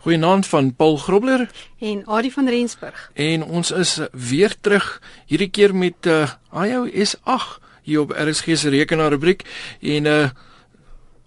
[0.00, 3.10] Goeienaand van Paul Grobler en Adie van Rensburg.
[3.14, 8.68] En ons is weer terug hierdie keer met uh, iOS 8 hier op RSG se
[8.68, 9.44] rekenaar rubriek
[9.80, 10.30] en uh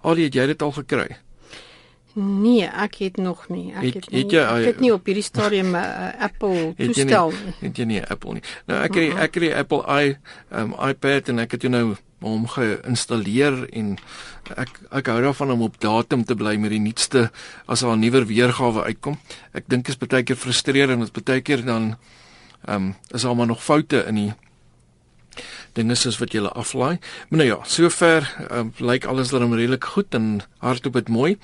[0.04, 1.06] Adie, het jy dit al gekry?
[2.14, 3.72] Nee, ek het nog nie.
[3.72, 4.24] Ek het, het nie.
[4.24, 7.54] Het jy, ek het nie op hierdie stadium 'n uh, Apple toestel nie.
[7.62, 8.44] Het jy nie 'n Apple nie?
[8.66, 10.18] Nou ek het ek het die Apple i
[10.52, 13.98] um, iPad en ek het nou hom geïnstalleer en
[14.56, 17.30] ek ek hou daarvan om op datum te bly met die nuutste
[17.68, 19.18] as daar 'n nuwer weergawe uitkom.
[19.54, 21.96] Ek dink dit is baie keer frustrerend, is baie keer dan
[22.66, 24.34] ehm um, is almal nog foute in die
[25.78, 27.00] dinge soos wat jy hulle aflaai.
[27.30, 31.36] Maar nou ja, sover uh, lyk alles dan redelik goed en hardop dit mooi.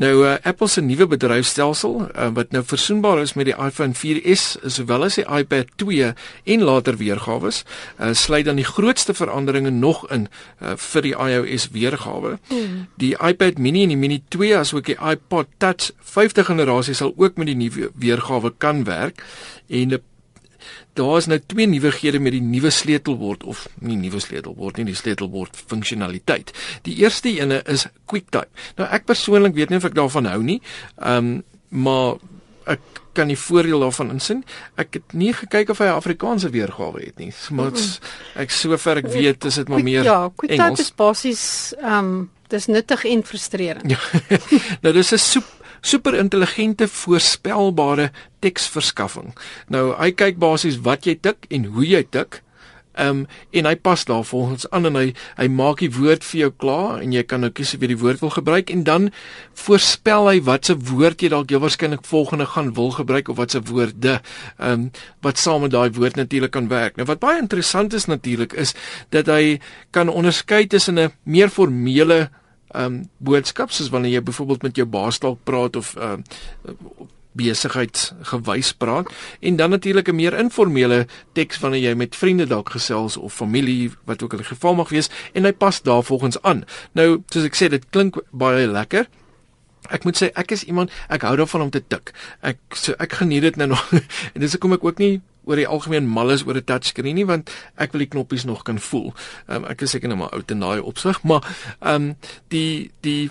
[0.00, 4.56] Nou uh, Apple se nuwe bedryfstelsel uh, wat nou versoenbaar is met die iPhone 4S
[4.66, 6.12] sowel as die iPad 2
[6.54, 10.28] en later weergawe uh, sluit dan die grootste veranderinge nog in
[10.60, 12.36] uh, vir die iOS weergawe.
[12.52, 12.86] Hmm.
[13.02, 17.36] Die iPad mini en die mini 2 asook die iPod Touch 5de generasie sal ook
[17.40, 19.24] met die nuwe weergawe kan werk
[19.72, 20.04] en daar
[21.16, 25.56] is nou twee nuwighede met die nuwe sleutelbord of nie nuwe sleutelbord nie, die sleutelbord
[25.56, 26.52] funksionaliteit.
[26.82, 28.50] Die eerste ene is QuickType.
[28.76, 30.60] Nou ek persoonlik weet nie of ek daarvan hou nie.
[30.98, 32.18] Ehm um, maar
[32.68, 32.80] ek
[33.16, 34.42] kan die voordeel daarvan insien.
[34.76, 37.32] Ek het nie gekyk of hy 'n Afrikaanse weergawe het nie.
[37.50, 37.72] Maar
[38.36, 42.66] ek sover ek weet is dit maar meer Ja, QuickType is basies ehm um, dis
[42.66, 43.90] nuttig en frustrerend.
[43.90, 43.98] Ja.
[44.82, 49.34] nou dis 'n soep super intelligente voorspelbare teksverskaffing.
[49.68, 52.40] Nou hy kyk basies wat jy tik en hoe jy tik.
[52.92, 56.40] Ehm um, en hy pas daar volgens aan en hy hy maak die woord vir
[56.40, 59.06] jou klaar en jy kan nou kies of jy die woord wil gebruik en dan
[59.62, 64.18] voorspel hy watse woord jy dalk jy waarskynlik volgende gaan wil gebruik of watse woorde
[64.18, 64.84] ehm um,
[65.24, 67.00] wat saam met daai woord natuurlik kan werk.
[67.00, 68.74] Nou wat baie interessant is natuurlik is
[69.08, 69.58] dat hy
[69.90, 72.28] kan onderskei tussen 'n meer formele
[72.74, 76.22] um, boodskap soos wanneer jy byvoorbeeld met jou baas dalk praat of ehm
[76.68, 79.08] uh, besigheidsgewys praat
[79.40, 83.90] en dan natuurlik 'n meer informele teks wanneer jy met vriende dalk gesels of familie
[84.04, 86.64] wat ook al die geval mag wees en hy pas daar volgens aan.
[86.92, 89.08] Nou soos ek sê dit klink baie lekker.
[89.90, 92.12] Ek moet sê ek is iemand ek hou daarvan om te tik.
[92.40, 93.92] Ek so ek geniet dit nou nog
[94.34, 97.26] en dis hoekom ek ook nie oor die algemeen mal is oor 'n touchscreen nie
[97.26, 99.12] want ek wil die knoppies nog kan voel.
[99.48, 101.42] Um, ek is seker nou maar oud en daai opsig, maar
[101.80, 102.16] ehm um,
[102.48, 103.30] die die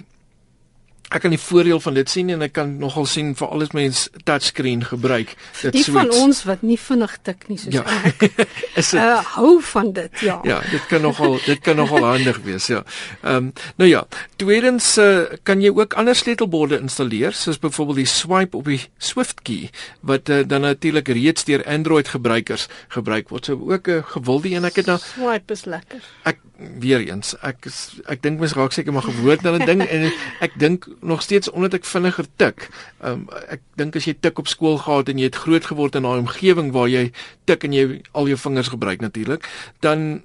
[1.11, 4.05] ek kan die voordeel van dit sien en ek kan nogal sien vir alles mens
[4.27, 5.33] touchscreen gebruik.
[5.61, 7.83] Dit sou van ons wat nie vinnig tik nie soos ja.
[8.07, 8.23] ek.
[8.79, 10.39] is dit uh, hou van dit, ja.
[10.47, 12.83] Ja, dit kan nogal dit kan nogal handig wees, ja.
[13.21, 13.49] Ehm um,
[13.81, 14.05] nou ja,
[14.41, 19.71] tweedens uh, kan jy ook ander sleutelborde installeer soos byvoorbeeld die swipe op die SwiftKey
[20.07, 23.45] wat uh, dan natuurlik reeds deur Android gebruikers gebruik word.
[23.45, 25.99] So ook 'n uh, gewilde een ek het nou Swipe is lekker.
[26.23, 26.39] Ek
[26.79, 27.67] weer eens ek
[28.05, 31.49] ek dink mens raak seker maar gewoond aan 'n ding en ek dink nog steeds
[31.51, 32.69] omdat ek vinniger tik.
[33.03, 36.03] Um, ek dink as jy tik op skool gehad en jy het groot geword in
[36.05, 37.11] 'n omgewing waar jy
[37.45, 39.47] tik en jy al jou vingers gebruik natuurlik,
[39.79, 40.21] dan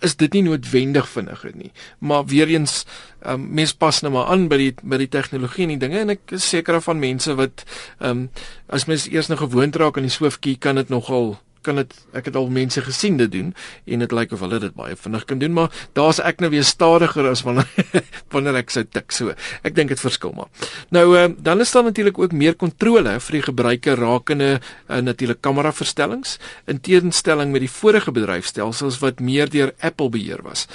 [0.00, 1.72] is dit nie noodwendig vinniger nie.
[1.98, 2.84] Maar weer eens
[3.26, 6.14] um, mens pas nou maar aan by die by die tegnologie en die dinge en
[6.14, 7.64] ek is seker van mense wat
[7.98, 8.28] um,
[8.66, 12.30] as mens eers nou gewoond raak aan die swifkie kan dit nogal kan dit ek
[12.30, 13.54] het al mense gesien dit doen
[13.86, 16.66] en dit lyk of hulle dit baie vinnig kan doen maar daar's ek nou weer
[16.66, 17.68] stadiger as wanneer
[18.34, 19.12] wanneer ek sou tik.
[19.14, 19.34] So
[19.66, 20.50] ek dink dit verskil maar.
[20.94, 25.40] Nou uh, dan is daar natuurlik ook meer kontrole vir die gebruiker rakende uh, natuurlik
[25.44, 30.66] kamera verstellings in teenstelling met die vorige bedryfstelsels wat meer deur Apple beheer was.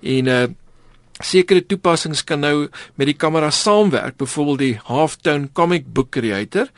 [0.00, 0.44] En uh,
[1.20, 6.70] Sekere toepassings kan nou met die kamera saamwerk, byvoorbeeld die Halftone Comic Book Creator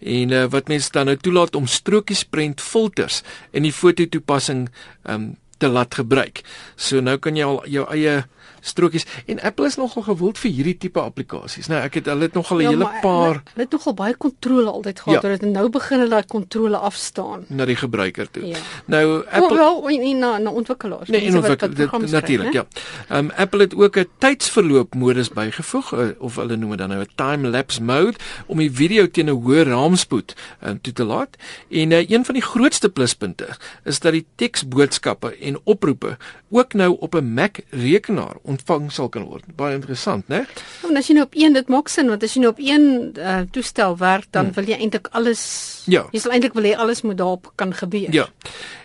[0.00, 3.20] en uh, wat mense dan nou toelaat om strokies prent filters
[3.52, 4.68] in die fototoepassing
[5.04, 6.42] um, te laat gebruik.
[6.76, 8.22] So nou kan jy al jou eie
[8.60, 11.68] strokies en Apple is nogal gewild vir hierdie tipe applikasies.
[11.68, 14.70] Nou ek het hulle het nogal 'n ja, hele paar hulle het nogal baie kontrole
[14.70, 15.22] altyd gehad.
[15.22, 15.28] Ja.
[15.28, 18.46] Hulle het nou begin hulle daai kontrole afstaan na die gebruiker toe.
[18.46, 18.58] Ja.
[18.84, 21.08] Nou Apple wel in na na ontwikkelaars.
[21.08, 22.66] Nee, in ontwikkelaars natuurlik, ja.
[23.08, 26.88] Ehm um, Apple het ook 'n tydsverloop modus bygevoeg uh, of hulle noem dit dan
[26.88, 28.16] nou 'n time lapse mode
[28.46, 30.34] om die video teen 'n hoë raamspoed
[30.66, 31.36] um, toe te laat.
[31.70, 33.48] En uh, een van die grootste pluspunte
[33.84, 36.16] is dat die teksboodskappe en oproepe
[36.50, 39.44] ook nou op 'n Mac rekenaar ontvang sal kan word.
[39.56, 40.44] Baie interessant, né?
[40.82, 42.60] Ja, en as jy nou op een dit maak sin want as jy nou op
[42.62, 42.86] een
[43.18, 44.54] uh, toestel werk, dan hmm.
[44.54, 45.42] wil jy eintlik alles
[45.90, 46.04] Ja.
[46.14, 48.12] Jy sal eintlik wil hê alles moet daarop kan gebeur.
[48.14, 48.28] Ja.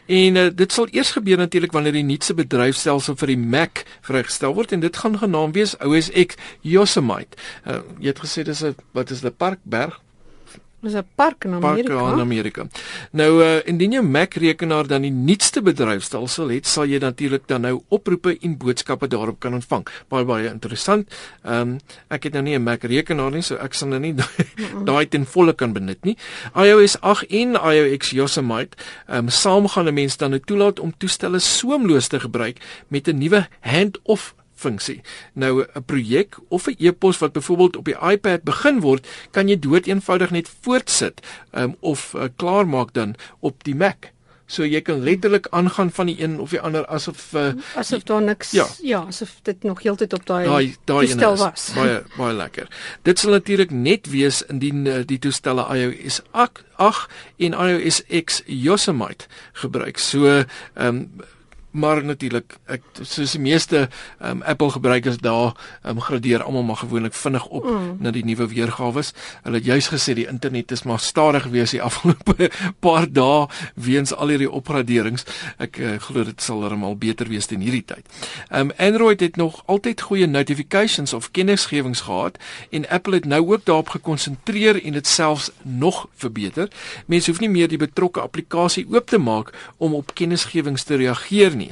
[0.08, 4.56] En uh, dit sal eers gebeur natuurlik wanneer die nuutste bedryfstelsel vir die Mac vrygestel
[4.58, 7.38] word en dit gaan genaamd wees OS X Yosemite.
[7.68, 10.02] Uh, jy het gesê dis 'n wat is 'n parkberg
[10.80, 11.96] Dis 'n park in Amerika.
[11.96, 12.68] Park in Amerika.
[13.12, 17.62] Nou uh indien jou Mac rekenaar dan die nuutste bedryfstelsel het, sal jy natuurlik dan
[17.62, 19.88] nou oproepe en boodskappe daarop kan ontvang.
[20.08, 21.10] Baie baie interessant.
[21.44, 21.78] Ehm um,
[22.08, 24.14] ek het nou nie 'n Mac rekenaar nie, so ek sal nou nie
[24.90, 26.18] daai ten volle kan benut nie.
[26.54, 28.78] iOS 8 en iOS Yosemite
[29.08, 32.58] ehm um, saam gaan 'n mens dan nou toelaat om toestelle soemloos te gebruik
[32.88, 35.02] met 'n nuwe hand-off funksie.
[35.34, 39.60] Nou 'n projek of 'n e-pos wat byvoorbeeld op die iPad begin word, kan jy
[39.60, 41.22] dood eenvoudig net voortsit
[41.52, 44.12] um, of uh, klaarmaak dan op die Mac.
[44.48, 48.22] So jy kan letterlik aangaan van die een of die ander asof uh, asof daar
[48.24, 51.68] niks ja, ja asof dit nog heeltyd op daai toestel was.
[51.76, 52.72] Baie baie lekker.
[53.04, 56.64] Dit sal natuurlik net wees indien uh, die toestelle iOS 8
[57.44, 60.00] en iOS X Yosemite gebruik.
[60.00, 60.48] So ehm
[60.86, 61.10] um,
[61.78, 63.88] maar natuurlik ek soos die meeste
[64.20, 65.54] um, Apple gebruikers daar
[65.86, 67.98] um, gradeer almal maar gewoonlik vinnig op mm.
[68.00, 69.04] na die nuwe weergawe.
[69.44, 74.14] Hulle het juis gesê die internet is maar stadig gewees die afgelope paar dae weens
[74.14, 75.26] al hierdie opgraderings.
[75.62, 78.06] Ek uh, glo dit sal almal beter wees teen hierdie tyd.
[78.52, 82.38] Um Android het nog altyd goeie notifications of kennisgewings gehad
[82.70, 86.70] en Apple het nou ook daarop gekonsentreer en dit selfs nog verbeter.
[87.06, 91.56] Mense hoef nie meer die betrokke applikasie oop te maak om op kennisgewings te reageer
[91.56, 91.67] nie.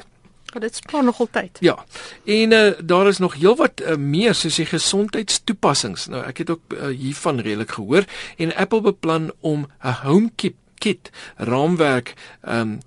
[0.56, 1.58] Maar dit spaar nogal tyd.
[1.60, 1.84] Ja.
[2.24, 6.06] En uh, daar is nog heelwat uh, meer soos die gesondheidstoepassings.
[6.08, 8.06] Nou ek het ook uh, hiervan redelik gehoor
[8.40, 12.14] en Apple beplan om 'n HomeKit kit raamwerk
[12.48, 12.78] um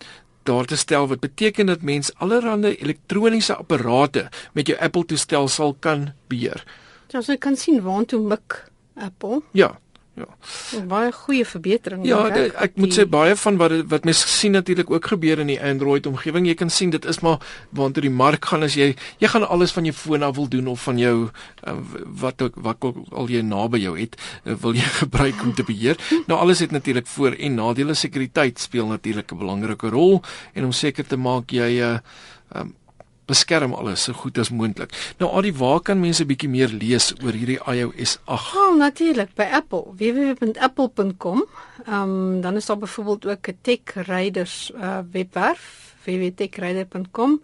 [0.44, 5.76] daar te stel wat beteken dat mens allerlei elektroniese apparate met jou Apple toestel sal
[5.80, 6.64] kan beheer.
[7.08, 8.64] Ja, so jy kan sien waantoe mik
[8.96, 9.42] Apple.
[9.52, 9.80] Ja.
[10.20, 10.28] Ja.
[10.90, 12.04] Baie goeie verbetering.
[12.08, 15.52] Ja, ek, ek moet sê baie van wat wat mens sien natuurlik ook gebeur in
[15.54, 16.48] die Android omgewing.
[16.50, 17.40] Jy kan sien dit is maar
[17.76, 18.90] waantoe die mark gaan as jy
[19.24, 21.78] jy gaan alles van jou foon af wil doen of van jou uh,
[22.24, 25.64] wat ook wat ook al jy naby jou het, uh, wil jy gebruik om te
[25.64, 26.00] beheer.
[26.28, 27.96] Nou alles het natuurlik voor en nadele.
[27.96, 30.22] Sekuriteit speel natuurlik 'n belangrike rol
[30.54, 31.98] en om seker te maak jy uh,
[32.56, 32.76] um,
[33.30, 34.94] beskerm alles so goed as moontlik.
[35.22, 38.56] Nou Adi, waar kan mense bietjie meer lees oor hierdie iOS 8?
[38.58, 41.46] Oh, natuurlik by Apple, www.apple.com.
[41.86, 47.42] Ehm um, dan is daar byvoorbeeld ook 'n Tech Riders uh, webwerf, www.techrider.com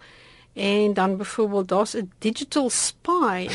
[0.54, 3.48] en dan byvoorbeeld daar's 'n Digital Spy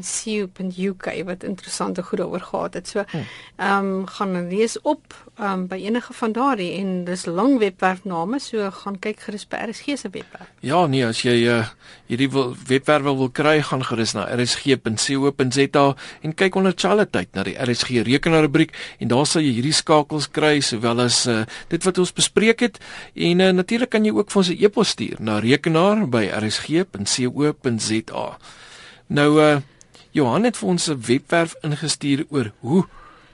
[0.00, 2.88] www.cu.uk wat interessante goed daaroor gehad het.
[2.88, 3.16] So hm.
[3.56, 8.38] ehm um, gaan lees op ehm um, by enige van daardie en dis lang webwerfname,
[8.40, 10.50] so gaan kyk gerus by RSG se webwerf.
[10.60, 11.66] Ja, nee, as jy uh,
[12.06, 17.56] hierdie wil, webwerf wil kry, gaan gerus na rsg.co.za en kyk onder Charlotte na die
[17.56, 22.12] RSG rekenaarrubriek en daar sal jy hierdie skakels kry sowel as uh, dit wat ons
[22.12, 22.78] bespreek het
[23.14, 28.26] en uh, natuurlik kan jy ook vir ons 'n e-pos stuur na rekenaar by rsg.co.za.
[29.08, 29.60] Nou uh
[30.12, 32.84] Johan het vir ons 'n webwerf ingestuur oor hoe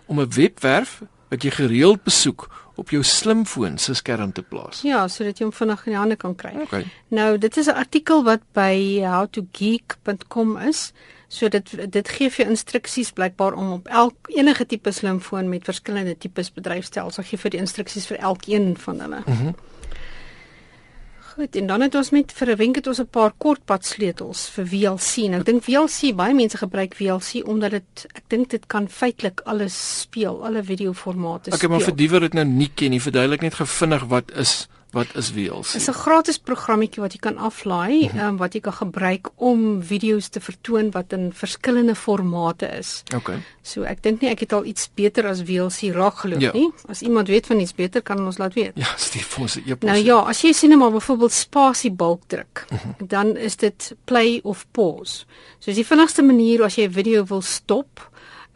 [0.06, 4.82] om 'n webwerf wat jy gereeld besoek op jou slimfoon se skerm te plaas.
[4.82, 6.54] Ja, sodat jy hom vinnig in die hande kan kry.
[6.62, 6.84] Okay.
[7.08, 10.92] Nou, dit is 'n artikel wat by howtogeek.com is.
[11.28, 16.18] So dit dit gee vir instruksies blykbaar om op elk enige tipe slimfoon met verskillende
[16.18, 19.22] tipes bedryfstelsels gee vir die instruksies vir elkeen van hulle.
[19.26, 19.44] Mhm.
[19.44, 19.54] Mm
[21.38, 24.48] Goed, en dan het ons met vir 'n wenk het ons 'n paar kortpad sleutels
[24.48, 25.24] vir VLC.
[25.26, 29.40] En ek dink VLC baie mense gebruik VLC omdat dit ek dink dit kan feitelik
[29.44, 31.60] alles speel, alle videoformate speel.
[31.60, 34.68] Het maar vir die wat dit nou nie ken nie, verduidelik net gevinnig wat is
[34.90, 35.72] Wat is VLC?
[35.72, 38.28] Dit is 'n gratis programmetjie wat jy kan aflaai, mm -hmm.
[38.28, 43.02] um, wat jy kan gebruik om video's te vertoon wat in verskillende formate is.
[43.14, 43.30] OK.
[43.62, 46.52] So ek dink nie ek het al iets beter as VLC raak geloop ja.
[46.52, 46.72] nie.
[46.88, 48.72] As iemand weet van iets beter, kan ons laat weet.
[48.74, 49.90] Ja, stuur vir ons 'n e-pos.
[49.90, 53.06] Nou ja, as jy sien maar byvoorbeeld spasie balk druk, mm -hmm.
[53.06, 55.24] dan is dit play of pause.
[55.58, 58.10] So is die vinnigste manier as jy 'n video wil stop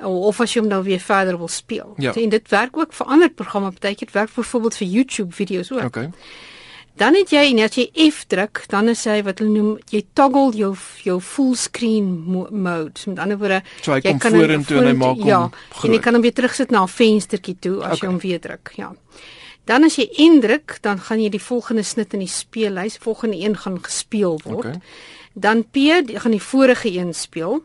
[0.04, 1.94] of as jy hom nou weer verder wil speel.
[1.96, 2.14] Ja.
[2.14, 5.84] En dit werk ook vir ander programme, partykeer dit werk byvoorbeeld vir YouTube video's ook.
[5.84, 6.10] Okay.
[7.00, 10.52] Dan het jy net jy F druk, dan is hy wat hulle noem jy toggle
[10.58, 10.72] jou
[11.06, 13.00] jou full screen mo mode.
[13.08, 15.38] Met ander woorde, so jy kan vorentoe en hy maak hom ja,
[15.70, 15.86] groot.
[15.88, 18.02] En jy kan hom weer terugsit na 'n venstertjie toe as okay.
[18.02, 18.92] jy hom weer druk, ja.
[19.64, 23.56] Dan as jy indruk, dan gaan jy die volgende snit in die speellys, volgende een
[23.56, 24.66] gaan gespeel word.
[24.66, 24.80] Okay.
[25.34, 25.76] Dan P
[26.18, 27.62] gaan die vorige een speel.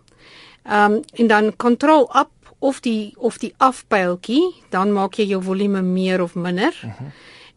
[0.68, 5.42] Ehm um, en dan control up of die of die afpyltjie, dan maak jy jou
[5.44, 6.74] volume meer of minder.
[6.84, 7.04] Uh mhm.
[7.04, 7.12] -huh.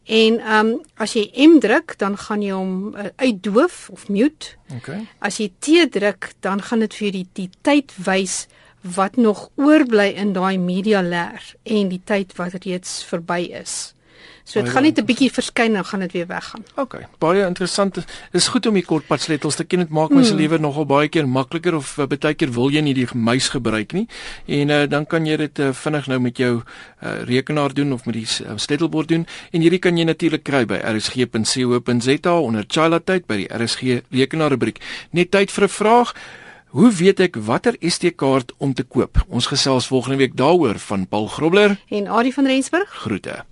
[0.05, 4.57] En ehm um, as jy M druk, dan gaan jy hom uh, uitdoof of mute.
[4.76, 5.07] Okay.
[5.19, 8.47] As jy T druk, dan gaan dit vir die die tyd wys
[8.83, 13.95] wat nog oorbly in daai media layer en die tyd wat reeds verby is.
[14.45, 16.65] So dit gaan net 'n bietjie verskyn en gaan dit weer weggaan.
[16.75, 16.95] OK.
[17.19, 18.05] Baie interessant.
[18.33, 19.79] Is goed om die kortpadsleutels te ken.
[19.79, 20.41] Dit maak my se hmm.
[20.41, 23.93] lewe nogal baie keer makliker of uh, baie keer wil jy nie die muis gebruik
[23.93, 24.09] nie.
[24.47, 28.05] En uh, dan kan jy dit uh, vinnig nou met jou uh, rekenaar doen of
[28.07, 29.27] met die uh, sleutelbord doen.
[29.53, 34.81] En hierdie kan jy natuurlik kry by rsg.co.za onder Chila tyd by die RSG rekenaarrubriek.
[35.11, 36.15] Net tyd vir 'n vraag.
[36.71, 39.19] Hoe weet ek watter SD-kaart om te koop?
[39.27, 42.91] Ons gesels volgende week daaroor van Paul Grobler en Adie van Rensburg.
[43.03, 43.50] Groete.